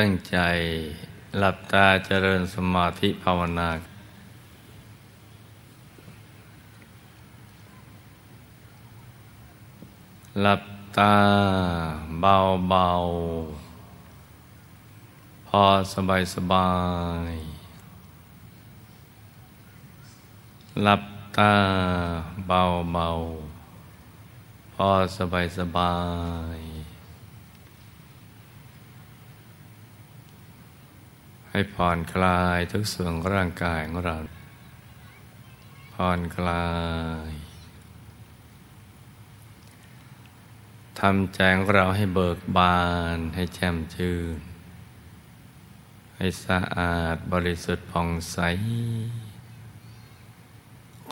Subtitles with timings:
[0.00, 0.38] ตั้งใจ
[1.38, 3.70] หลับตาเจริญสมาธิภาวนา
[10.40, 10.62] หลับ
[10.98, 11.14] ตา
[12.20, 12.36] เบา
[12.68, 12.88] เบา
[15.48, 15.62] พอ
[15.94, 16.70] สบายสบา
[17.30, 17.34] ย
[20.82, 21.02] หลับ
[21.36, 21.52] ตา
[22.48, 23.08] เบาเบา
[24.74, 25.94] พอสบายสบา
[26.58, 26.65] ย
[31.58, 34.16] ให้ผ่อนคลายทุกส่วนร่างกายของเรา
[35.94, 36.68] ผ่อนคลา
[37.28, 37.30] ย
[41.00, 42.84] ทำใจของเราให้เบิกบา
[43.16, 44.38] น ให้แจ่มชื่น
[46.16, 48.38] ให้สะอาดบริสุทธิ์ผ่องใส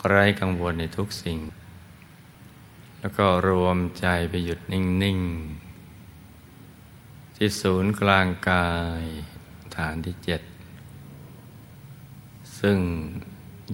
[0.07, 1.39] ไร้กังวลในทุกสิ่ง
[2.99, 5.19] แล้วก็รวมใจไปหยุดนิ่ง
[6.07, 8.69] ๆ ที่ศูนย์กลางกา
[9.01, 9.03] ย
[9.75, 10.41] ฐานที่เจ็ด
[12.59, 12.77] ซึ่ง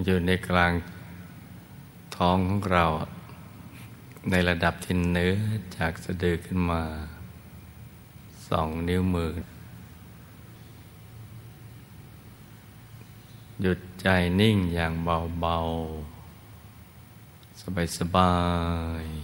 [0.04, 0.72] อยู่ในกลาง
[2.16, 2.86] ท้องของเรา
[4.30, 5.34] ในระดับที่เนื้อ
[5.76, 6.82] จากสะดือขึ้นมา
[8.48, 9.32] สองนิ้วมือ
[13.60, 14.06] หยุดใจ
[14.40, 14.92] นิ่งอย่าง
[15.40, 15.56] เบา
[17.60, 18.34] ๆ สบา
[19.02, 19.21] ย ๆ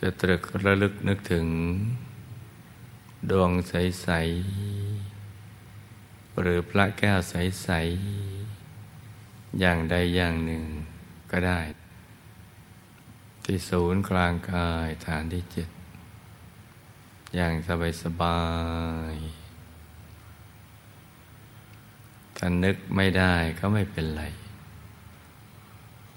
[0.00, 1.46] จะตรึกระลึกนึกถึง
[3.30, 4.08] ดวงใส
[5.24, 7.68] ๆ หรือพระแก้วใส
[8.44, 10.64] ๆ อย่างใดอย่างหนึ่ง
[11.30, 11.60] ก็ได้
[13.44, 15.68] ที่ศูนย์กลางกายฐานที่เจ็ด
[17.34, 18.40] อย่างสบายสบา
[19.12, 19.14] ย
[22.36, 24.22] ถ้านึกไม่ได้ก็ไม่เป็นไร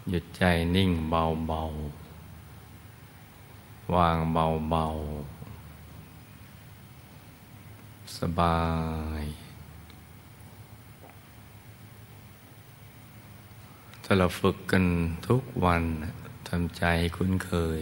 [0.10, 0.44] หยุดใจ
[0.76, 2.01] นิ่งเบาๆ
[3.96, 8.60] วางเบาๆ สบา
[9.22, 9.24] ย
[14.04, 14.84] ถ้าเราฝึกกัน
[15.28, 15.84] ทุกวัน
[16.48, 17.82] ทำใจให้คุ้นเคย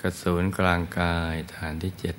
[0.00, 2.16] กระสูนกลางกายฐานที่เจ็ด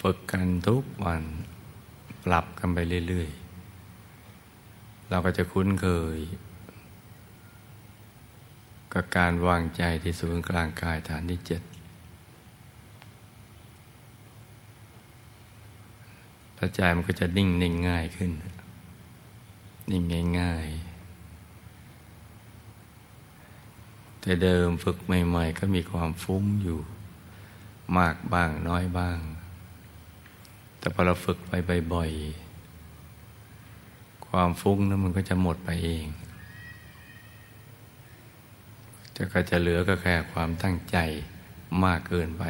[0.00, 1.22] ฝึกกันทุกวัน
[2.24, 2.78] ปรับกันไป
[3.08, 3.28] เรื่อย
[4.18, 6.18] ๆ เราก็จะคุ้นเคย
[8.94, 11.62] กับการวางใจที่ศูนย์กลางกายฐานที่เจ็ด
[16.56, 18.32] พระใจมันก็จะนิ่งนิ่งง่ายขึ้น
[19.90, 20.66] นิ่งง่ายง่าย
[24.20, 26.80] แต่เดิมฝึกใหม่ ๆ ก็มีความฟุ้งอยู่
[27.98, 29.18] มากบ้างน้อยบ้าง
[30.78, 31.52] แต่พอเราฝึกไป
[31.92, 36.06] บ่อยๆความฟุ้งนั้นมันก็จะหมดไปเอง
[39.16, 40.96] จะก็จะเหลือก็แค่ความตั้งใจ
[41.84, 42.44] มากเกินไป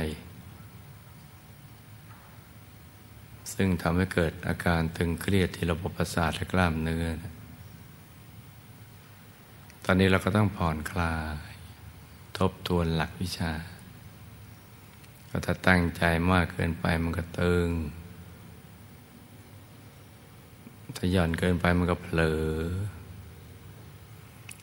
[3.52, 7.06] ซึ่งทำให้เกิดอาการตึงเครียดที่ระบบประสาทและกล้ามเนื้อ
[9.84, 11.16] ตอนนี้เราก็ต้องผ่อนคลา
[11.48, 11.52] ย
[12.38, 13.52] ทบทวนหลักวิชา
[15.28, 16.02] ก็ถ้าตั้งใจ
[16.32, 17.68] มากเกินไปมันก็ตึง
[20.96, 22.42] ถ้าหย่อนเกินไปมันก็เผลอ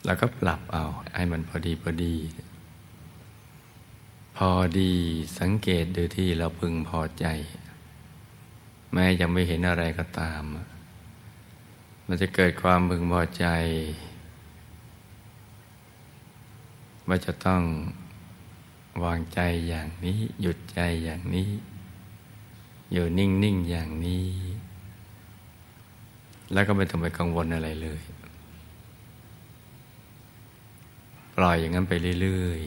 [0.04, 0.84] แล้วก็ปรับเอา
[1.16, 2.14] ให้มันพอดีพอดี
[4.36, 4.92] พอดี
[5.38, 7.26] สังเกตดูที่เราพึงพอใจ
[8.92, 10.42] แม้ยังไม่เห็นอะไรก็ตาม
[12.06, 13.46] มันจะเกิดความพึงพอใจ
[17.08, 17.62] ว่าจะต้อง
[19.04, 21.48] วางใจอย่างนี้ หยุดใจอย่างนี้
[22.92, 24.26] อยู่นิ่ง ๆ อย่างนี้
[26.52, 28.00] แล้วก็ไม่ต้องไปกังวลอะไรเลย
[31.42, 31.92] ล่อยอย่างนั้นไป
[32.22, 32.60] เรื่อย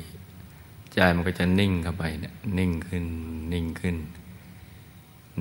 [0.43, 3.05] ๆ ใจมันก็จะนิ่งเข้าไปเนี่ยนิ่งขึ้น
[3.53, 3.97] นิ่งขึ้น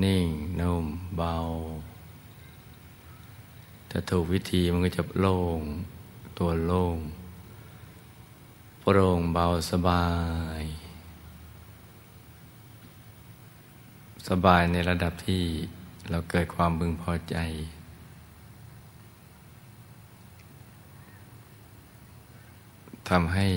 [0.04, 0.26] นิ่ง
[0.60, 1.36] นุ่มเบา
[3.90, 5.60] ถ้าถูกวิธีมันก็จะโล่ง
[6.38, 6.98] ตัวโล่ง
[8.80, 10.06] โปร่งเบาสบา
[10.60, 10.62] ย
[14.28, 15.44] สบายในระดับที่
[16.10, 17.36] เราเกิดความบึงพอใจ
[23.12, 23.48] ทำให้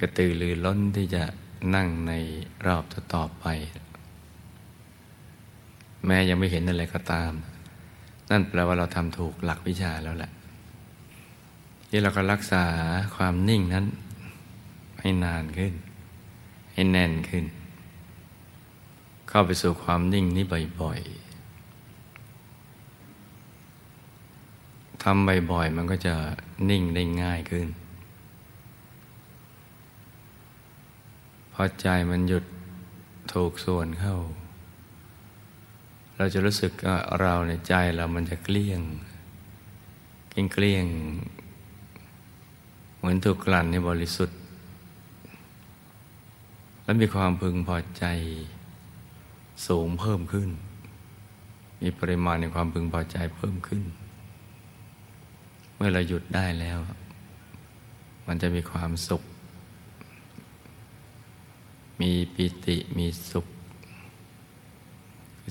[0.00, 1.24] กระตือรือร้นที่จะ
[1.74, 2.12] นั่งใน
[2.66, 2.84] รอบ
[3.14, 3.46] ต่อไป
[6.06, 7.32] แม้ยังไม่เห็นอะไรก็ตาม
[8.30, 10.30] นั่นแปลว่าเราทำถูกหลักวิชาแล้วแหละ
[11.88, 12.64] ที่เราก็รักษา
[13.16, 13.86] ความนิ่งนั้น
[15.00, 15.74] ให้นานขึ้น
[16.72, 17.44] ให้แน่นขึ้น
[19.28, 20.44] เข้าไปสู่ความนิ่งนี้
[20.80, 26.14] บ่อยๆทำบ่อยๆมันก็จะ
[26.70, 27.68] นิ่งได้ง่ายขึ้น
[31.52, 32.44] พอใจมันหยุด
[33.32, 34.16] ถูกส่วนเข้า
[36.16, 38.80] เราจะรู้สึกว่าเราในใจเรามันจะเกลี้ยง
[40.30, 40.86] เกลี้ยงเกลี้ยง
[42.96, 44.38] เหมือนถูกกลั่นในบริสุทธิ์
[46.82, 48.04] และมีความพึงพอใจ
[49.66, 50.50] สูงเพิ่มขึ้น
[51.82, 53.82] มีปริมาณในความพึงพอใจเพิ่มขึ้น
[55.76, 56.78] เมื่อเราหยุดได้แล้ว
[58.26, 59.22] มันจะมีความสุข
[62.00, 63.46] มีปิติมีสุข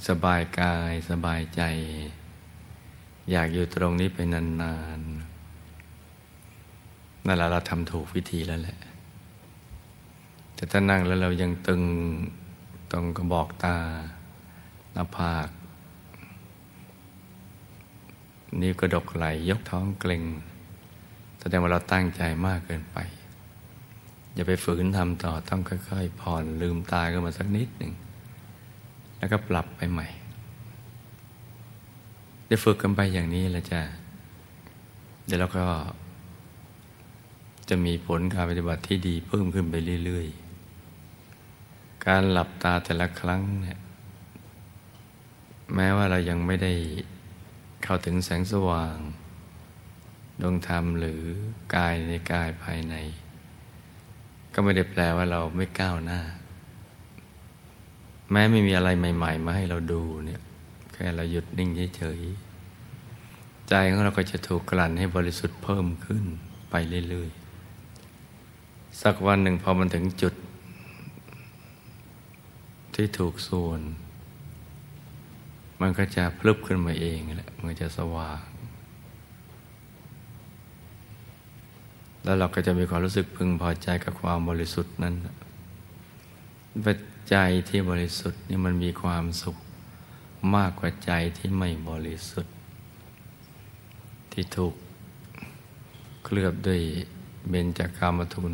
[0.10, 1.62] สบายกายสบายใจ
[3.32, 5.36] อยากอยู่ตรงนี้ไปนานๆ
[7.26, 8.80] นั่นแหละเราทำถูกวิธีแล้วแหละ
[10.56, 11.82] แต่ถ้านั่งแล้วเรายังตึง
[12.92, 13.78] ตรงกระบอกตา
[14.94, 15.50] หน้าผาก
[18.62, 20.24] นิ้วกระดกไหลยกท้องเกร็ง
[21.40, 22.98] แสดงว่าเราตั้งใจมากเกินไป
[24.34, 27.94] อย่าไปฝืนทำต่อต้องค่อยๆ ผ่อนลืมตาขึ้นมาสักนิดหนึ่ง
[29.18, 30.08] แล้วก็ปรับไปใหม่
[32.48, 33.80] ได้ฝึกกันไปอย่างนี้แล้วจะ
[35.26, 35.64] เดี๋ยวเราก็
[37.70, 39.76] จะมีผลการปฏิบัติที่ดีเพิ่มขึ้นไป
[40.06, 43.80] เรื่อยๆ การหลับตาแต่ละครั้งเนี่ย
[45.76, 46.74] แม้ว่าเรายังไม่ได้
[47.84, 48.98] เข้าถึงแสงสว่าง
[50.42, 51.22] ดวงธรรมหรือ
[51.76, 52.96] กายในกายภายใน
[54.54, 56.22] ก็ไม่ได้แปลว่าเราไม่ก้าวหน้า
[58.32, 60.42] แม้ไม่มีอะไรใหม่ ๆ มาให้เราดูเนี่ย
[60.94, 66.26] แค่เราหยุดนิ่งเฉยๆใจของเราก็จะถูกกลั่นให้บริสุทธิ์เพิ่มขึ้น
[66.70, 66.76] ไป
[67.10, 70.34] เรื่อยๆ สักวันหนึ่งพอมันถึงจุด
[72.96, 73.82] ที่ถูกส่วน
[75.82, 78.42] มันก็จะพลึบขึ้นมาเองแหละมันจะสว่าง
[82.24, 85.16] แล้วเราก็จะมีความรู้สึกพึงพอใจกับความบริสุทธิ์นั้น
[86.86, 86.98] ปัจ
[87.30, 87.36] ใจ
[87.70, 89.58] ที่บริสุทธิ์นี่มันมีความสุข
[90.56, 92.54] มากกว่าใจที่ไม่บริสุทธิ์
[94.32, 94.74] ที่ถูก
[96.24, 96.82] เคลือบด้วย
[97.50, 98.54] เบญจากามทุน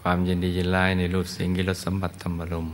[0.00, 2.68] ความยินดียินร้ายในรูปเสียงกิรสสัมบัติธรรมรม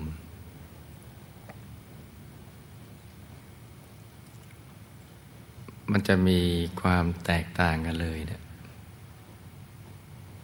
[5.96, 6.40] มันจะมี
[6.80, 8.42] ความแตกต่างกันเลยเนี่ย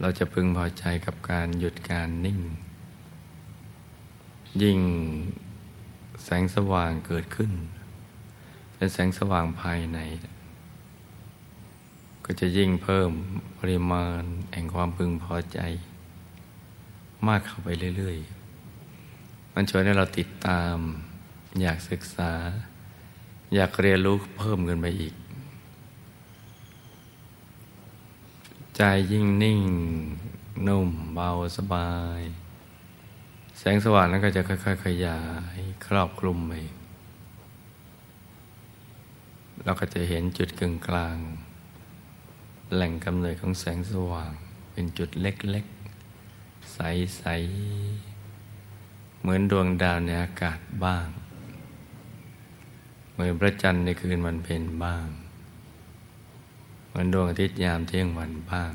[0.01, 2.39] เราจะพึงพอใจกับการหยุดการนิ่ง
[4.63, 4.79] ยิ่ง
[6.23, 7.51] แสงสว่างเกิดขึ้น
[8.75, 9.99] เป็นแสงสว่างภายใน
[12.25, 13.09] ก็จะยิ่งเพิ่ม
[13.59, 14.21] ปริมาณ
[14.53, 15.59] แห่งความพึงพอใจ
[17.27, 18.17] มากเข้าไปเรื่อย
[18.87, 20.75] ๆ มันชวนให้เราติดตาม
[21.61, 22.31] อยากศึกษา
[23.55, 25.15] อยากเรียนรู้เพิ่มกันไปอีก
[28.83, 29.61] ใจยิ่งนิ่ง
[30.67, 32.21] นุ่มเบาสบาย
[33.57, 35.21] แสงสว่างนั้นก็จะค่อยๆ ขยา
[35.55, 36.53] ยครอบคลุมไป
[39.63, 41.17] เราก็จะเห็นจุดกึ่งกลาง
[42.73, 44.33] แหล่งกำเนิดของแสงสว่าง
[44.71, 51.07] เป็นจุดเล็กๆ ใสๆ เหมือนดวงดาวในอากาศบ้าง
[53.11, 55.07] เหมือนพระจันทร์ในคืนวันเพ็ญบ้าง
[56.91, 58.71] เหมือนดวงอาทิตย์ยามเที่ยงวันบ้าง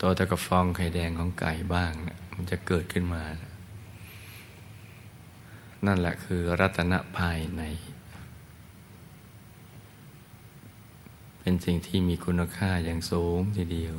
[0.00, 1.92] ตัวตะกฟองไข่แดงของไก่บ้าง
[2.34, 3.22] มันจะเกิดขึ้นมา
[5.86, 7.62] นั่นแหละคือรัตนภายใน
[11.40, 13.96] เป็นสิ่งที่มีคุณค่าอย่างสูงทีเดียว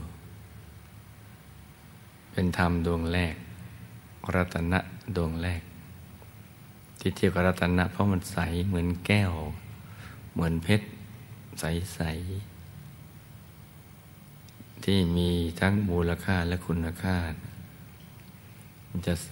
[2.32, 3.36] เป็นธรรมดวงแรก
[4.36, 4.80] รัตนะ
[5.16, 5.62] ดวงแรก
[7.00, 8.38] ที่เทียบกับรัตนะเพราะมันใส
[8.68, 9.32] เหมือนแก้ว
[10.34, 10.88] เหมือนเพชร
[11.60, 12.00] ใส
[12.78, 17.18] ๆ ที่มีทั้งมูลค่าและคุณค่า
[18.89, 19.32] มันจะใส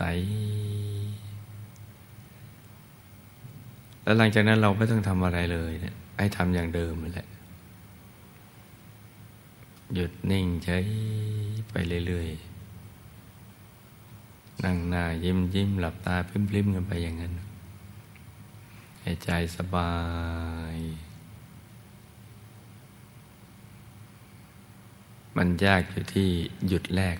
[4.04, 7.28] แล้วหลังจากนั้นเราไม่ต้องทำอะไรเลยเนี่ยให้ทำอย่างเดิมแหละ
[9.94, 10.78] หยุดนิ่งใช้
[11.72, 11.76] ไป
[12.08, 12.30] เรื่อย
[13.86, 17.34] ๆ นั่งหน้ายิ้มยิ้มหลับตาพริมพิมกันไปอย่างนั้น
[19.02, 19.92] ให้ใจสบา
[20.76, 20.78] ย
[25.38, 26.30] มันยากอยู่ที่
[26.68, 27.18] หยุดแรก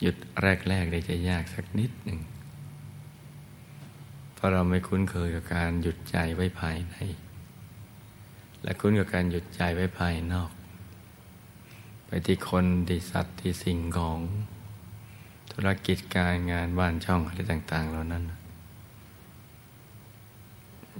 [0.00, 2.20] หยุดแรกแรกได้จะยากสักนิดหนึ่ง
[4.34, 6.96] เพราะเราไม่คุ้นเคยกับการหยุดใจไว้ภายใน
[8.62, 10.50] และคุ้นกับการหยุดใจไว้ภายนอก
[12.06, 14.18] ไปที่คนที่สัตว์ที่สิ่งของ
[15.52, 18.24] ธุรกิจการงานบ้านช่องอะไรต่าง ๆ เหล่านั้น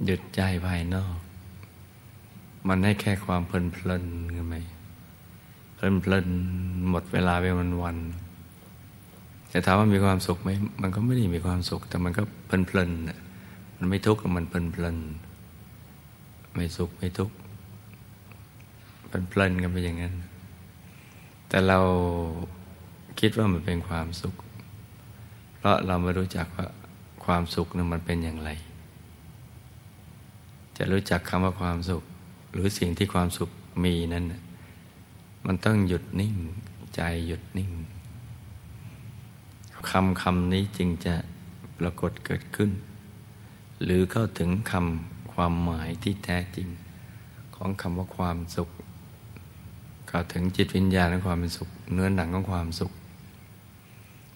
[0.05, 1.17] หยุดใจภายนอก
[2.67, 4.55] มันให้แค่ความเพลินเพลินกันไหม
[5.73, 6.27] เพลินเพลิน
[6.89, 7.97] หมดเวลาไปวันวัน
[9.49, 10.49] แต่ถามว่ามีความสุขไหม
[10.81, 12.89] มันก็ไม่ได้มีความสุข แต่มันก็เพลินเพลิน
[13.77, 14.97] มันไม่ทุกข์มันเพลินเพลิน
[16.53, 17.35] ไม่สุขไม่ทุกข์
[19.07, 20.13] เพลินเพลินกันไปอย่างนั้น
[21.49, 21.79] แต่เรา
[23.19, 24.35] คิดว่ามันเป็นความสุข
[25.57, 26.67] เพราะเราไม่รู้จักว่า
[27.25, 28.49] ความสุขนั้นมันเป็นอย่างไร
[30.77, 32.03] จะรู้จักคำว่าความสุข
[32.51, 33.49] หรือสิ่งที่ความสุข
[33.83, 34.25] มีนั้น
[35.45, 36.35] มันต้องหยุดนิ่ง
[36.95, 37.71] ใจหยุดนิ่ง
[39.89, 41.15] คำคำนี้จึงจะ
[41.77, 42.71] ปรากฏเกิดขึ้น
[43.83, 46.67] หรือเข้าถึงคำความหมายที่แท้จริง
[47.55, 48.69] ของคำว่าความสุข
[50.07, 52.91] เข้าถึงจิตวิญญาณของความเป็นสุข เนื้อหนังของความสุข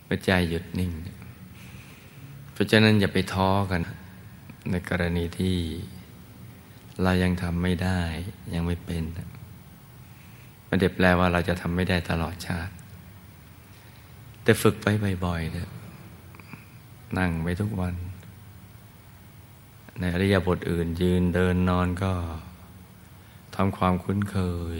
[0.05, 0.91] เมื่อใจหยุดนิ่ง
[2.51, 3.81] เพราะฉะนั้นอย่าไปท้อกัน
[4.71, 5.55] ในกรณีที่
[7.03, 8.01] เรายังทำไม่ได้
[8.53, 9.03] ยังไม่เป็น
[10.67, 12.73] ไม่ได้แปลว่าเราจะทำไม่ได้ตลอดชาติ
[14.43, 14.87] แต่ฝึกไป
[15.25, 15.71] บ่อยๆเถอะ
[17.17, 17.95] นั่งไปทุกวัน
[19.99, 22.13] ในอริยบทอื่นยืนเดินนอนก็
[23.55, 24.37] ทำความคุ้นเค
[24.75, 24.77] ย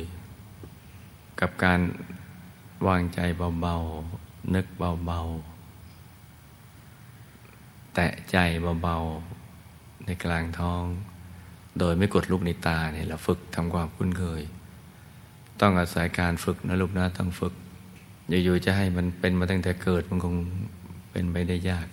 [1.39, 1.79] กับการ
[2.87, 3.19] วางใจ
[3.61, 8.37] เบาๆ นึกเบาๆ แตะใจ
[8.83, 10.85] เบาๆ ในกลางท้อง
[11.79, 14.41] โดยไม่กดลูกในตาเนี่ยเราฝึกทำความคุ้นเคย
[15.61, 17.53] ต้องอาศัยการฝึกนะลูกนะต้องฝึก
[18.43, 20.35] อยู่ๆจะให้มันเป็นมาตั้งแต่เกิดมันคง
[21.11, 21.87] เป็นไปได้ยาก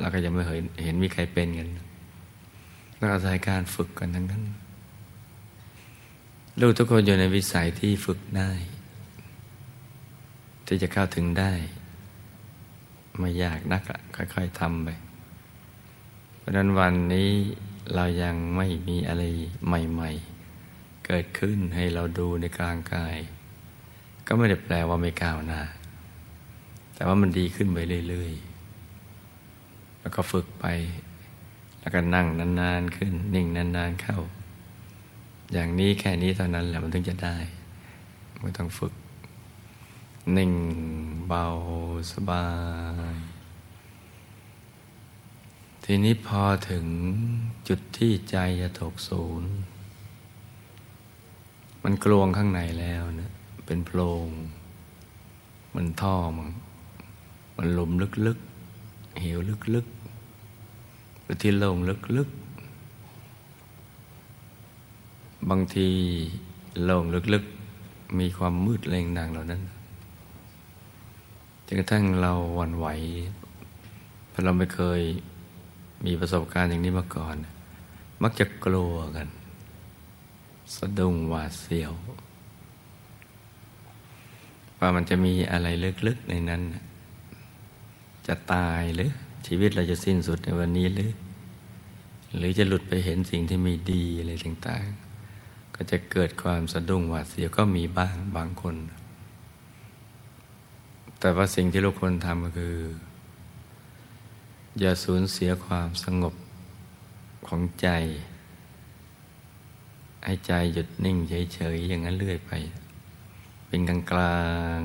[0.00, 1.68] เราก็ยังไม่เห็นเห็นมีใครเป็นกัน
[2.98, 4.42] เราอาศัยการฝึกกันทั้งนั้น
[6.60, 8.50] ลูกทุกคนอยู่ในวิสัยที่ฝึกได้
[10.66, 11.52] ที่จะเข้าถึงได้
[13.18, 14.88] ไม่ยากนักอะค่อย ๆทำไป
[16.38, 17.30] เพราะนั้นวันนี้
[17.94, 19.22] เรายังไม่มีอะไร
[19.66, 20.10] ใหม่
[20.58, 23.16] ๆ เกิดขึ้นให้เราดูในกลางกาย
[24.26, 25.60] ก็ไม่ได้แปลว่าไม่ก้าวหน้า
[26.94, 30.66] แต่ว่ามันดีขึ้นไปเรื่อยๆ แล้วก็ฝึกไป
[31.80, 32.26] แล้วก็นั่ง
[32.60, 34.18] นานๆขึ้น นิ่งนานๆเข้า
[35.52, 37.36] อย่างนี้แค่นี้เท่านั้นแหละมันถึงจะได้
[38.40, 38.94] ไม่ต้องฝึก
[40.36, 40.52] นิ่ง
[41.28, 41.44] เบา
[42.12, 42.46] สบา
[43.12, 43.14] ย
[45.84, 46.86] ทีนี้พอถึง
[47.68, 49.50] จุดที่ใจจะถกศูนย์
[51.82, 53.32] มันกลวงข้างในแล้วเนะ
[53.66, 54.28] เป็นโพรง
[55.74, 56.48] มันท่อมัน
[57.56, 57.90] มันหลุม
[58.26, 59.38] ลึกๆ เหว
[59.74, 61.76] ลึกๆหรือที่โล่ง
[62.16, 62.40] ลึกๆ
[65.50, 65.88] บางที
[66.84, 69.62] โล่งลึกๆ มีความมืดแรงดังเหล่านั้น
[71.66, 72.86] จนกระทั่งเราหวั่นไหว
[74.28, 75.00] เพราะเราไม่เคย
[76.04, 77.36] มีประสบการณ์อย่างนี้มาก่อน
[78.22, 79.28] มักจะกลัวกัน
[80.76, 81.92] สะดุ้งหวาดเสียว
[84.78, 85.68] ว่ามันจะมีอะไร
[86.06, 86.62] ลึกๆในนั้น
[88.26, 89.10] จะตายหรือ
[89.46, 91.10] ชีวิตเราจะสิ้นสุดในวันนี้หรือ
[92.36, 98.76] หรือจะหลุดไปเห็นสิ่งที่ม่ดีอะไรต่างๆ ก็จะเกิดความสะดุ้งหวาดเสียวก็มีบ้างบางคน
[101.20, 102.76] แต่ว่าสิ่งที่เราควรทำก็คือ
[104.80, 106.34] อย่าสูญเสียความสงบ
[107.46, 107.88] ของใจ
[110.24, 111.16] ให้ใจหยุดนิ่ง
[111.54, 112.52] เฉยๆอย่างนั้นเรื่อยไป
[113.66, 114.80] เป็นกลางกลาง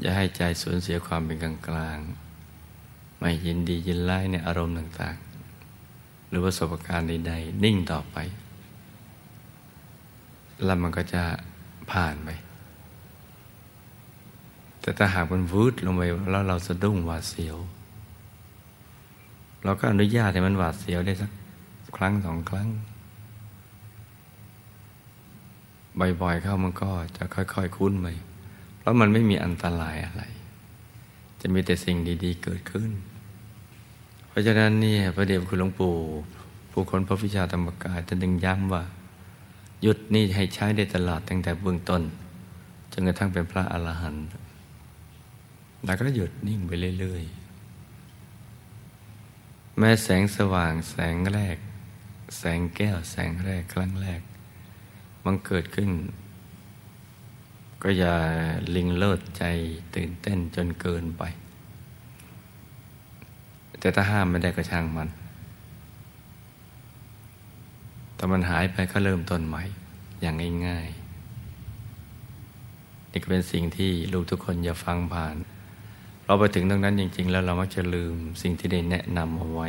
[0.00, 1.98] อย่าให้ใจสูญเสียความเป็นกลางกลาง
[3.20, 8.16] ไม่ยินดียินไล่ในอารมณ์ต่างๆ หรือประสบการณ์ใดๆ นิ่งต่อไป
[10.64, 11.22] แล้วมันก็จะ
[11.90, 12.28] ผ่านไป
[14.80, 17.58] แต่ถ้าหากมันวืดลงไปแล้วเราสะดุ้งหวาดเสียว
[19.64, 21.30] เราก็อนุญาตให้มันหวาดเสียวได้สัก
[21.96, 22.68] ครั้งสองครั้ง
[26.00, 28.06] บ่อยๆเข้ามันก็จะค่อยๆคุ้นไป
[28.78, 30.22] เพราะมันไม่มีอันตรายอะไร
[31.40, 32.90] จะมีแต่สิ่งดีๆเกิดขึ้น
[34.28, 35.94] เพราะฉะนั้นนี่พระเดชคุณหลวงปู่
[36.72, 38.82] ผู้คนพระวิชาธรรมกายจะดึงย้ำว่า
[39.82, 42.02] หยุดนี่ให้ใช้ได้ตลอดตั้งแต่เบื้องต้น
[42.92, 44.26] จนกระทั่งเป็นพระอรหันต์
[45.84, 47.39] แล้วก็หยุดนิ่งไปเรื่อยๆ
[49.82, 51.56] แม้แสงสว่างแสงแรก
[52.38, 54.20] แสงแก้วแสงแรกครั้งแรก
[55.24, 55.90] มันเกิดขึ้น
[57.82, 58.16] ก็อย่า
[58.76, 59.44] ลิงเลิศใจ
[59.94, 61.22] ตื่นเต้นจนเกินไป
[63.80, 65.08] แต่ถ้าห้ามไม่ได้ก็ช่างมัน
[68.14, 69.62] แต่มันหายไปก็เริ่มต้นใหม่
[70.20, 70.34] อย่าง
[70.66, 75.36] ง่ายๆนี่ก็เป็นสิ่งที่ลูกทุกคนอย่าฟังผ่าน
[76.30, 79.68] เราไปถึงตรงนั้นจริง ๆ แล้วเรามักจะลืมสิ่งที่ได้แนะนำเอาไว้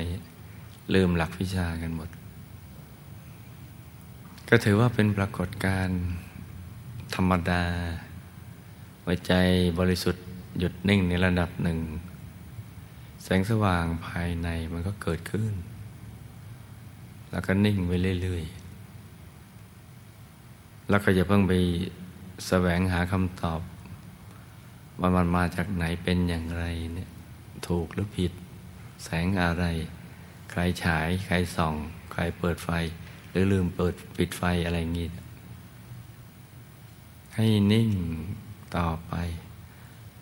[0.93, 2.09] ลืมหลักวิชากันหมด
[4.49, 6.01] ก็ถือว่าเป็นปรากฏการณ์
[7.15, 7.63] ธรรมดา
[9.03, 9.33] หัวใจ
[9.79, 10.25] บริสุทธิ์
[10.59, 11.79] หยุดนิ่งในระดับหนึ่ง
[13.23, 15.53] แสงสว่างภายในมันก็เกิดขึ้น
[17.31, 17.91] แล้วก็นิ่งไป
[18.21, 21.53] เรื่อยๆ แล้วก็อย่าเพิ่งไป
[22.47, 23.61] แสวงหาคำตอบ
[25.01, 27.09] ว่ามันมาจากไหนเป็นอย่างไรเนี่ย
[27.67, 28.31] ถูกหรือผิด
[29.03, 29.65] แสงอะไร
[30.51, 31.75] ใครฉาย ใครส่อง
[32.13, 32.69] ใครเปิดไฟ
[33.29, 35.07] หรือลืมเปิดปิดไฟอะไรอย่างงี้
[37.35, 37.89] ให้นิ่ง
[38.75, 39.13] ต่อไป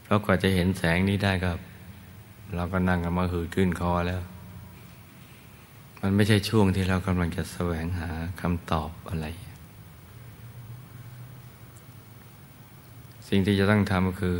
[0.03, 1.51] เพราะกว่าจะเห็นแสงนี้ได้ก็
[2.55, 4.21] เราก็นั่งกันมาหืดขึ้นคอแล้ว
[6.01, 8.09] มันไม่ใช่ช่วงที่เรากำลังจะแสวงหา
[8.41, 9.27] คำตอบอะไร
[13.29, 14.39] สิ่งที่จะต้องทำก็คือ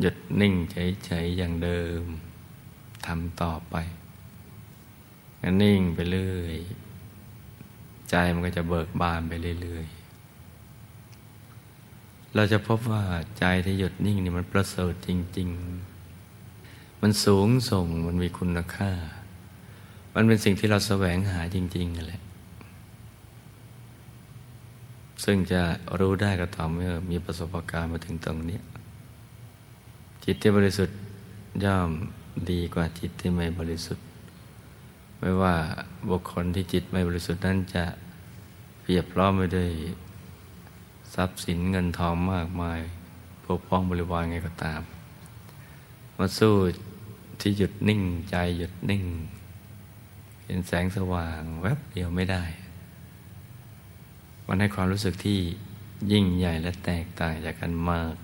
[0.00, 2.02] หยุดนิ่งเฉยๆอย่างเดิม
[3.06, 3.76] ทำต่อไป
[5.62, 6.56] นิ่งไปเรื่อย
[8.10, 9.32] ใจมันก็จะเบิกบานไป
[9.62, 13.02] เรื่อยๆเราจะพบว่า
[13.38, 15.48] ใจที่หยุดนิ่งนี่มันประเสริฐจริง
[16.26, 18.90] ๆ มันสูงส่งมันมีคุณค่า
[20.14, 22.22] มันเป็นสิ่งที่เราแสวงหาจริงๆนั่นแหละ
[25.24, 25.62] ซึ่งจะ
[25.98, 28.60] รู้ได้ก็ต่อเมื่อมีประสบการณ์มาถึงตรงนี้
[30.24, 30.98] จิตที่บริสุทธิ์
[31.64, 31.90] ย่อม
[32.50, 34.04] ดีกว่าจิตที่ไม่บริสุทธิ์
[35.18, 35.54] ไม่ว่า
[36.10, 37.84] บุคคลที่จิตไม่บริสุทธิ์นั้นจะ
[38.82, 39.70] เพียบพร้อมไปด้วย
[41.14, 42.80] ทรัพย์สินเงินทองมากมาย
[43.46, 44.80] ปกป้องบริวารไงก็ตาม
[46.18, 46.54] มาสู้
[47.40, 49.04] ที่หยุดนิ่งใจหยุดนิ่ง
[50.44, 52.42] เห็นแสงสว่างแวบเดียวไม่ได้
[54.52, 55.38] มันให้ความรู้สึกที่
[56.12, 58.14] ยิ่งใหญ่และแตกต่างจากกันมาก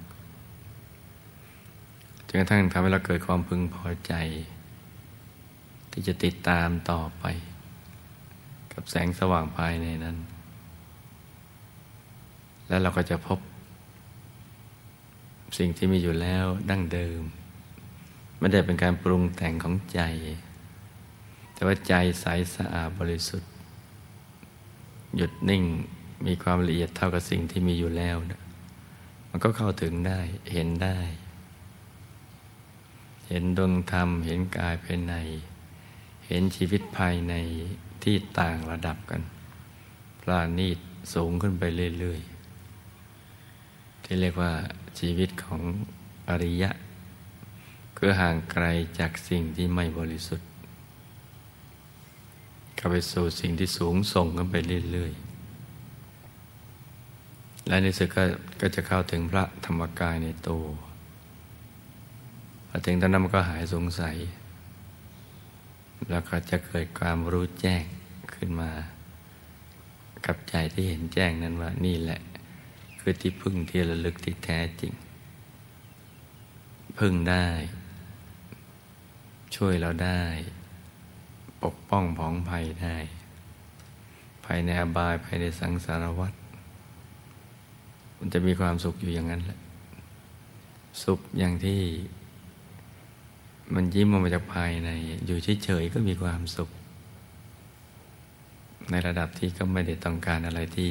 [2.26, 4.12] จนกระทั่งทำให้เราเกิดความพึงพอใจ
[5.90, 7.24] ที่จะติดตามต่อไป
[8.72, 10.16] กับแสงสว่างภายในนั้น
[12.68, 13.38] แล้วเราก็จะพบ
[15.58, 17.20] สิ่งที่มีอยู่แล้วดั้งเดิม
[18.38, 20.00] ไม่ได้เป็นการปรุงแต่งของใจ
[21.52, 23.50] แต่ว่าใจใสสะอาดบริสุทธิ์
[25.16, 25.64] หยุดนิ่ง
[26.24, 28.40] มีความละเอียดเท่ากับสิ่งที่มีอยู่แล้วนะ
[29.28, 30.20] มันก็เข้าถึงได้
[30.52, 30.98] เห็นได้
[33.28, 35.14] เห็นดวงธรรม เห็นกายภายใน
[36.26, 37.34] เห็นชีวิตภายใน
[38.02, 39.22] ที่ต่างระดับกัน
[40.22, 40.78] ปราณีต
[41.14, 41.62] สูงขึ้นไป
[41.98, 44.52] เรื่อยๆ ที่เรียกว่า
[44.98, 45.62] ชีวิตของ
[46.28, 46.70] อริยะ
[47.96, 48.64] คือห่างไกล
[48.98, 50.48] จากสิ่งที่ไม่บริสุทธิ์
[52.76, 54.56] เข้าไปสู่สิ่งที่สูงส่งกันไป
[54.92, 55.25] เรื่อยๆ
[57.68, 58.22] และในสุดก็
[58.60, 60.64] ก็จะเข้าถึงพระธรรมกายในตัว
[62.68, 64.16] พอถึงตอนนั้นมันก็หายสงสัย
[66.10, 67.84] แล้วก็จะเกิดความรู้แจ้ง
[68.34, 68.70] ขึ้นมา
[70.26, 72.20] กับใจที่เห็นแจ้งนั้นว่านี่แหละ
[73.00, 74.92] คือที่พึ่งที่ระลึกที่แท้จริง
[76.98, 77.46] พึ่งได้
[79.56, 80.22] ช่วยเราได้
[81.64, 82.96] ปกป้องผองภัยได้
[84.44, 86.32] ภายในอบายภายในสังสารวัฏ
[88.18, 89.58] มันจะมีความสุขอยู่อย่างนั้นแหละ
[91.04, 91.80] สุขอย่างที่
[93.74, 94.90] มันยิ้มออกมาจากภายใน
[95.26, 96.70] อยู่เฉยๆก็มีความสุข
[98.90, 100.90] ในระดับที่ก็ไม่ได้ต้องการอะไรที่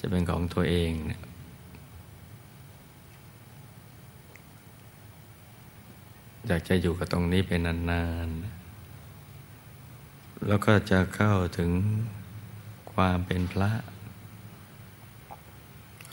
[0.00, 0.92] จะเป็นของตัวเอง
[6.46, 8.60] อยากจะอยู่กับตรงนี้เป็นนานๆ
[10.48, 11.70] แล้วก็จะเข้าถึง
[12.92, 13.70] ความเป็นพระ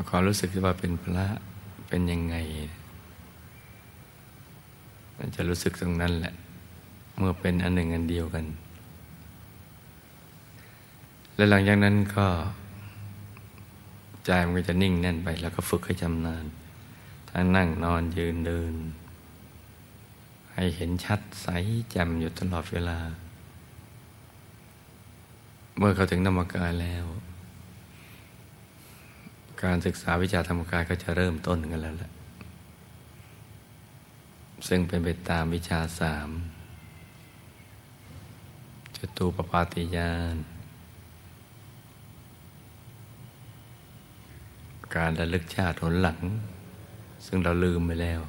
[0.07, 1.27] ขอรู้สึกที่ว่าเป็นพระ
[1.89, 2.35] เป็นยังไง
[5.35, 6.33] จะรู้สึกตรงนั้นแหละ
[7.17, 8.45] เมื่อเป็นอันหนึ่งอันเดียวกัน
[11.35, 12.27] และหลังจากนั้นก็
[14.25, 16.45] ใจมันก็จะนิ่งแน่นไป แล้วก็ฝึกให้จำนาน
[17.29, 18.73] ทั้งนั่งนอนยืนเดิน
[20.53, 21.47] ให้เห็นชัดใส
[21.91, 22.99] แจ่มอยู่ตลอดเวลา
[25.77, 27.05] เมื่อเขาถึงธรรมกายแล้ว
[29.63, 32.11] การศึกษาวิชาธรรมกายก็จะเริ่มต้นกันแล้วแหละ
[34.67, 36.29] ซึ่งเป็นไปตามวิชาสาม
[38.97, 40.35] จตูปปาติยาน
[44.95, 46.19] การระลึกชาติหนหลัง
[47.25, 48.21] ซึ่งเราลืมไปแล้ว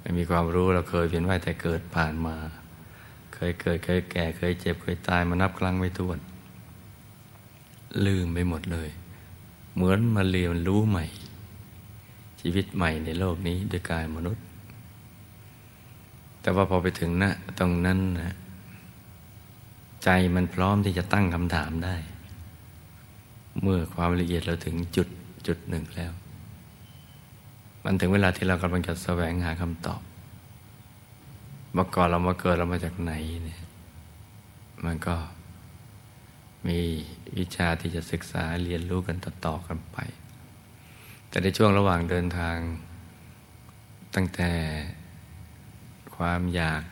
[0.00, 2.36] ไม่มีความรู้เราเคยเพียนว่ายแต่เกิดผ่านมา
[3.34, 6.18] เคยเกิดเคยแก่เคยเจ็บเคยตายมานับครั้งไม่ถ้วน
[8.06, 8.88] ลืมไปหมดเลย
[9.80, 11.04] เหมือนมาเรียนรู้ใหม่
[12.40, 14.44] ชีวิตใหม่ในโลกนี้ด้วยกายมนุษย์
[16.40, 18.34] แต่ว่าพอไปถึงนะตรงนั้นนะ
[20.04, 21.96] ใจมันพร้อมที่จะตั้งคำถามได้
[23.62, 25.08] เมื่อความละเอียดเราถึงจุด
[25.46, 26.12] จุดหนึ่งแล้ว
[27.84, 30.00] มันถึงเวลาที่เรากำลังจะแสวงหาคำตอบ
[31.72, 33.12] เมื่อก่อนเรามาเกิดเรามาจากไหน
[33.44, 33.62] เนี่ย
[34.84, 35.14] มันก็
[36.68, 36.80] มี
[37.36, 39.98] วิชาที่จะศึกษาเรียนรู้กันต่อๆกันไป
[41.28, 42.58] แต่ในช่วงระหว่างเดินทาง
[44.14, 44.50] ตั้งแต่
[46.16, 46.82] ความอยาก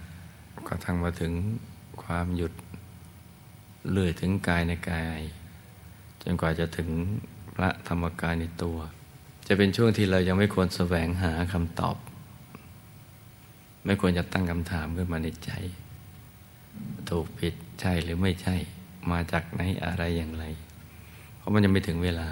[0.67, 1.33] ก็ทั้งมาถึง
[2.03, 2.53] ความหยุด
[3.91, 5.21] เลื่อยถึงกายในกาย
[6.23, 6.89] จนกว่าจะถึง
[7.55, 8.79] พระธรรมกายในตัว
[9.49, 11.97] จะเป็นช่วงที่เรายังไม่ควรแสวงหาคำตอบ
[13.85, 15.51] ไม่ควรจะตั้งคำถามขึ้นมาในใจ
[17.11, 18.57] ถูกผิดใช่หรือไม่ใช่
[19.11, 20.45] มาจากไหนอะไรอย่างไร
[21.37, 22.29] เพราะมันยังไม่ถึงเวลา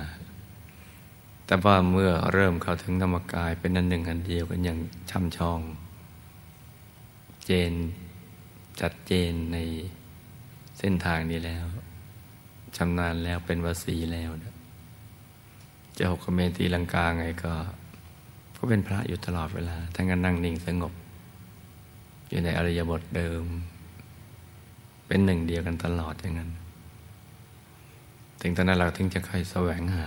[1.47, 4.79] แต่ว่าเมื่อเริ่มเข้าถึงธรรมกายเป็นอันหนึ่งอันเดียวกันอย่าง
[5.11, 5.61] ช่ำชอง
[7.45, 7.73] เจน
[8.81, 9.59] จัดเจนใน
[10.79, 11.65] เส้นทางนี้แล้ว
[12.77, 14.31] ชำนาญแล้วเป็นวสีแล้ว
[15.99, 17.55] จะหกเมตีลังกาไงก็
[18.57, 20.93] ก็เป็นพระอยู่ตลอดเวลา ทั้งการนั่งนิ่งสงบ
[22.29, 23.45] อยู่ในอริยบทเดิม
[25.07, 26.51] เป็นหนึ่งเดียวกันตลอดอย่างนั้น
[28.41, 30.07] ถึงตอนนั้นเราถึงจะค่อยแสวงหา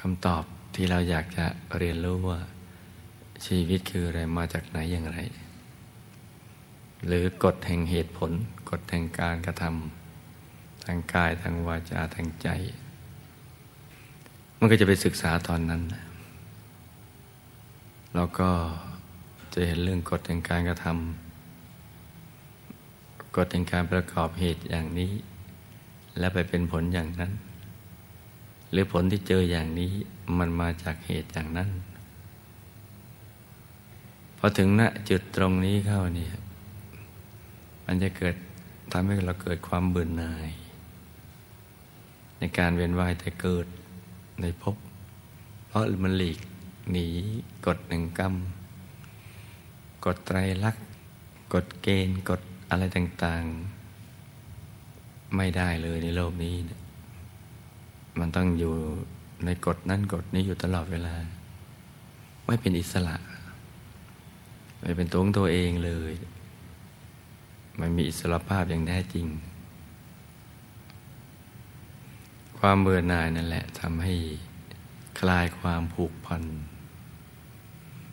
[0.00, 0.44] คำตอบ
[0.74, 1.46] ที่เราอยากจะ
[1.78, 2.40] เรียนรู้ว่า
[3.46, 5.18] ชีวิตคืออะไรมาจากไหนอย่างไร
[7.06, 8.32] หรือกฎแห่งเหตุผล
[8.70, 12.48] กฎแห่งการกระทำทางกายทางวาจาทางใจ
[14.58, 15.82] มันก็จะไปศึกษาตอนนั้น
[18.14, 18.50] เราก็
[19.54, 21.29] จะเห็นเรื่องกฎแห่งการกระทำ
[23.36, 25.12] กฎแห่งการประกอบเหตุอย่างนี้
[26.18, 27.32] และไปเป็นผลอย่างนั้น
[28.70, 29.90] หรือผลที่เจออย่างนี้
[30.38, 31.70] มันมาจากเหตุอย่างนั้น
[34.38, 36.34] พอถึงณจุดตรงนี้เข้าเนี่ย
[37.86, 38.36] มันจะเกิด
[38.92, 40.50] ทำให้เราเกิดความเบื่อหน่าย
[42.38, 43.66] ในการเวียนว่ายแต่เกิด
[44.40, 44.76] ในภพ
[45.68, 46.38] เพราะมันหลีก
[46.92, 47.06] หนี
[47.66, 48.34] กฎหนึ่งกรรม
[50.04, 50.84] กฎไตรลักษณ์
[51.54, 56.80] กฎเกณฑ์กฎ อะไรต่างๆ ไม่ได้เลยในโลกนี้นะ
[58.18, 58.74] มันต้องอยู่
[59.44, 61.14] ในกฎนั้นกฎนี้อยู่ตลอดเวลา
[62.46, 63.16] ไม่เป็นอิสระ
[64.80, 66.12] ไม่เป็นตัวของตัวเองเลย
[67.76, 69.26] ไมันมีอิสระภาพอย่างแท้จริง
[72.58, 74.14] ความเบื่อหน่ายนั่นแหละทำให้
[75.20, 76.42] คลายความผูกพัน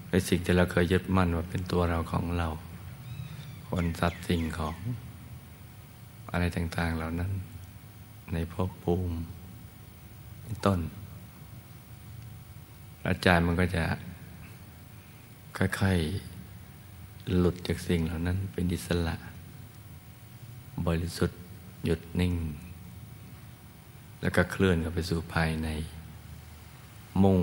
[0.09, 2.47] ในสิ่งที่เราเคยยึดมั่นว่าเป็นตัวเราของเรา
[3.67, 4.77] คนสัตว์สิ่งของ
[6.31, 7.31] อะไรต่าง ๆ เหล่านั้น
[8.33, 9.17] ในภพภูมิ
[10.65, 10.79] ต้น
[13.01, 13.83] แล้วใจมันก็จะ
[15.57, 19.15] ค่อยๆ หลุดจากสิ่งเหล่านั้น เป็นอิสระ
[20.87, 21.39] บริสุทธิ์
[21.85, 22.33] หยุดนิ่ง
[24.21, 25.67] แล้วก็เคลื่อนเข้าไปสู่ภายใน
[27.23, 27.41] มุ่ง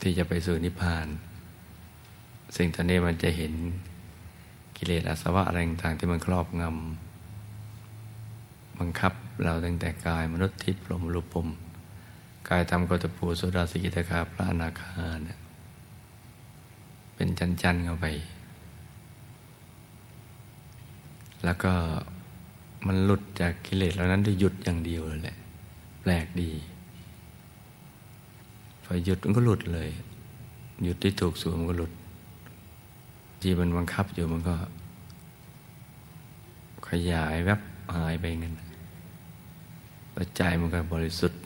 [0.00, 1.06] ที่จะไปสู่นิพพาน
[2.56, 3.52] สิ่งตอนนี้มันจะเห็น
[4.76, 6.70] กิเลสอาสวะอะไรต่างๆที่มันครอบงำ
[8.78, 9.12] บังคับ
[9.44, 11.48] เราตั้งแต่กายมนุษย์ทิพย์ลมรูปม
[12.48, 15.38] กายทำกตปูสุดาสิกิตคาพระอนาคาเนี่ย
[17.14, 18.06] เป็นจันๆเข้าไป
[21.44, 21.72] แล้วก็
[22.86, 25.36] มันหลุดจากกิเลสเหล่านั้นด้หยุดอย่างเดียวเลยแหละ
[26.02, 26.50] แปลกดี
[28.84, 29.88] พอหยุดมันก็หลุดเลย
[30.84, 31.92] หยุดที่ถูกสูมันก็หลุด
[33.48, 34.54] ที่มันบังคับอยู่มันก็
[36.88, 37.60] ขยายแวบ
[37.96, 38.54] หายไปเงี้ย
[40.12, 41.40] แล้วใจมันก็บริสุทธิ์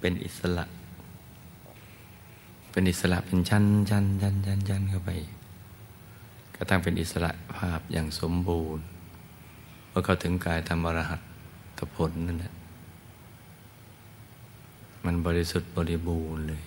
[0.00, 0.64] เป็นอิสระ
[2.70, 5.10] เป็นอิสระเป็นชั้นชั้นชั้นชั้นชั้นเข้าไป
[6.54, 8.84] ก็ตั้งเป็นอิสระภาพอย่างสมบูรณ์
[9.88, 11.20] เมื่อเขาถึงกายธรรมรหัต
[11.78, 12.52] ถผลนั่นแหละ
[15.04, 16.62] มันบริสุทธิ์บริบูรณ์เลย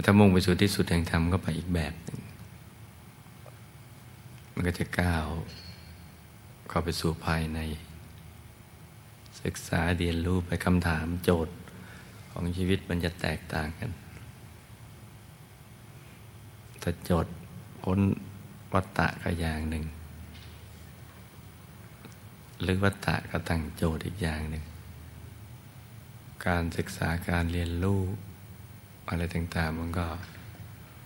[0.00, 2.20] แต่ถ้ามุ่งไปสู่ที่สุดแห่งธรรมก็ไปอีกแบบหนึ่ง
[4.54, 5.26] มันก็จะก้าว
[6.68, 7.58] เข้าไปสู่ภายใน
[9.42, 11.54] ศึกษาเรียนรู้ไปคำถามโจทย์
[12.30, 13.90] ของชีวิตมันจะแตกต่างกัน
[16.82, 17.32] ถ้าโจทย์
[17.82, 17.98] พ้น
[18.72, 19.84] วัตตะก็อย่างหนึ่ง
[22.60, 24.64] หรือวัตถะก็ตั้งโจทย์อีกอย่างหนึ่ง
[26.46, 28.02] การศึกษาการเรียนรู้
[29.10, 30.06] อะไรต่างๆ มันก็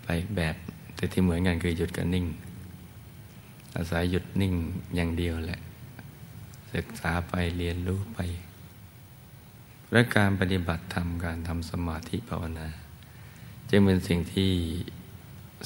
[0.04, 0.56] ไปแบบ
[0.94, 2.26] แต่ที่เหมือนกันคือหยุดกับนิ่ง
[3.76, 4.54] อาศัยหยุดนิ่ง
[4.94, 5.60] อย่างเดียวแหละ
[6.74, 8.18] ศึกษาไปเรียนรู้ไป
[9.92, 12.68] และการปฏิบัติธรรมการทำสมาธิภาวนา
[13.68, 14.52] จะเป็นสิ่งที่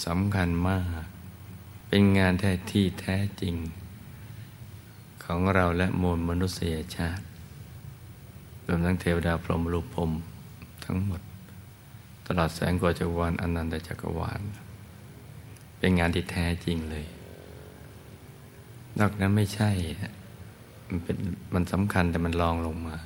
[0.07, 0.85] สำคัญมาก
[1.89, 3.55] เป็นงานแท้ที่แท้จริง
[5.23, 7.25] ขของเราและมวลมนุษยชาติ
[8.67, 10.11] รวมทั้งเทวดาพรหมรูปพรหม
[10.85, 11.21] ทั้งหมด
[12.31, 14.41] ตลอดแสงกวจักรวาลอนันตจักรวาล
[15.79, 17.07] เป็นงานที่แท้จริงเลย
[18.99, 19.71] นอกนั้นไม่ใช่
[20.89, 21.17] มันเป็น
[21.55, 22.97] มันสำคัญแต่มันลองลงมา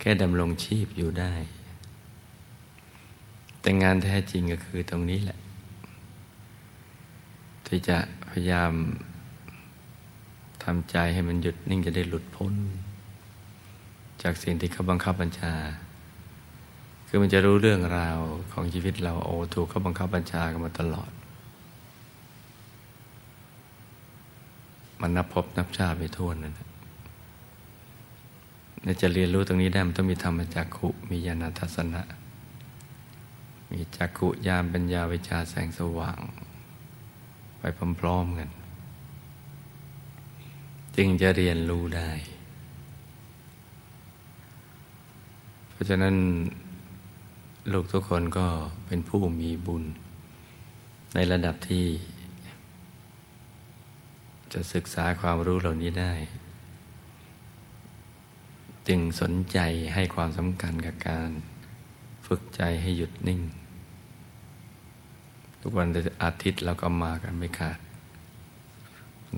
[0.00, 1.32] แค่ดำรงชีพอยู่ได้
[3.60, 5.38] แต่งานแท้จริงก็คือตรงนี้แหละ
[7.66, 8.72] ที่จะพยายาม
[10.64, 12.54] ทำใจให้มันหยุดนิ่งจะได้หลุดพ้น
[14.22, 15.54] จากสิ่งที่เขาบังคับบัญชา
[17.12, 18.18] คือมันจะรู้เรื่องราว
[18.52, 21.10] ของชีวิตเราโอ้ถูกเขาบังคับบัญชากันมาตลอด
[25.00, 32.02] มันนับพบนับชาไปทั่วนั่นนะจะเรียนรู้ตรงนี้ได้มันต้องมีธรรมจักขุมีญาณทัศนะ
[33.70, 36.20] มีจักขุญาณปัญญาวิชาแสงสว่าง
[37.58, 37.62] ไป
[38.00, 38.50] พร้อมๆกัน
[40.96, 42.10] จึงจะเรียนรู้ได้
[45.70, 46.16] เพราะฉะนั้น
[47.72, 48.46] ลูกทุกคนก็
[48.86, 49.84] เป็นผู้มีบุญ
[51.14, 51.86] ในระดับที่
[54.52, 56.12] จะศึกษาความรู้เหล่านี้ได้
[58.88, 59.58] จึงสนใจ
[59.94, 61.30] ให้ความสำคัญกับการ
[62.26, 63.40] ฝึกใจให้หยุดนิ่ง
[65.60, 65.88] ทุกวัน
[66.24, 67.78] อาทิตย์เราก็มากันไม่ขาด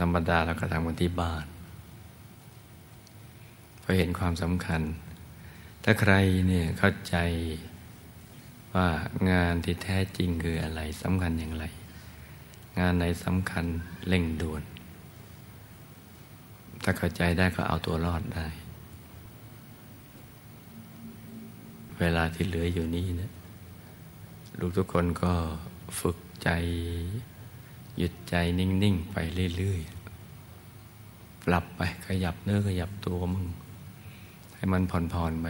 [0.01, 1.47] ธรรมดาเราก็ทำกันที่บ้าน
[3.83, 4.83] พอเห็นความสำคัญ
[5.85, 6.15] ถ้าใคร
[6.49, 7.17] เนี่ยเข้าใจ
[8.75, 8.89] ว่า
[9.31, 11.65] งานที่แท้จริงคืออะไรสำคัญอย่างไร
[12.79, 13.65] งานไหนสำคัญ
[14.09, 14.63] เร่งด่วน
[16.83, 18.47] ถ้าเข้าใจได้ก็เอาตัวรอดได้
[21.99, 23.31] เวลาที่เหลืออยู่นี้นะ
[24.59, 25.33] ลูกทุกคนก็
[26.01, 26.51] ฝึกใจ
[27.99, 29.17] หยุดใจนิ่ง ๆ ไป
[29.57, 29.81] เรื่อย
[30.63, 33.47] ๆ ปรับไปขยับเนื้อขยับตัวมึง
[34.55, 35.47] ให้มันผ่อนๆไป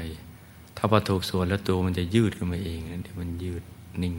[0.85, 3.63] ถ้าพอถูกส่วนแล้วตัวมันจะยืดขึ้นมาเองเดี๋ยวมันยืด
[4.03, 4.17] นิ่ง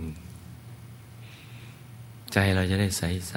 [2.33, 3.33] ใจเราจะได้ใส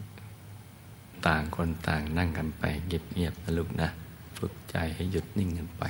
[0.00, 3.88] ๆต่างคนต่างนั่งกันไปเงียบๆนะลูกนะ
[4.38, 5.82] ฝึกใจให้หยุดนิ่งกันไป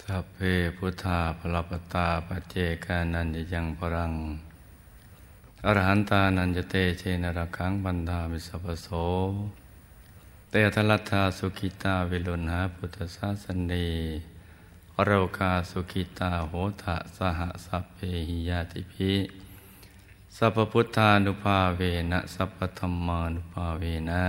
[0.00, 0.38] สัพเพ
[0.76, 4.14] พุทธาพลปตาปเจกานันยังพรัง
[5.68, 8.88] อรหันตานันจเตเชนรคังบันดามิสัพโส
[10.50, 13.88] เตทลัตถาสุขิตาวิลุณหาพุทธศาสนี
[15.04, 16.52] โรคาสุขิตาโห
[16.82, 17.98] ทะสหสัพเพ
[18.28, 19.12] หิยาติภิ
[20.36, 24.22] สัพพุทธานุภาเวนะสัพพธรรมานุภาเวนะ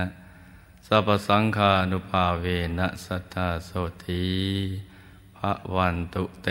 [0.86, 2.46] สัพสังฆานุภาเว
[2.78, 3.70] นะสัทธาโส
[4.04, 4.26] ธี
[5.36, 6.48] พระวันตุเต